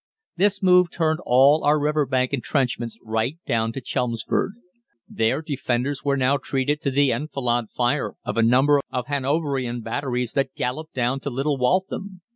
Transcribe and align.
This 0.35 0.63
move 0.63 0.89
turned 0.89 1.19
all 1.27 1.63
our 1.63 1.79
river 1.79 2.07
bank 2.07 2.33
entrenchments 2.33 2.97
right 3.03 3.37
down 3.45 3.71
to 3.73 3.81
Chelmsford. 3.81 4.53
Their 5.07 5.43
defenders 5.43 6.03
were 6.03 6.17
now 6.17 6.37
treated 6.37 6.81
to 6.81 6.89
the 6.89 7.11
enfilade 7.11 7.69
fire 7.69 8.15
of 8.25 8.35
a 8.35 8.41
number 8.41 8.81
of 8.89 9.05
Hanoverian 9.05 9.81
batteries 9.81 10.33
that 10.33 10.55
galloped 10.55 10.95
down 10.95 11.19
to 11.19 11.29
Little 11.29 11.59
Waltham. 11.59 12.21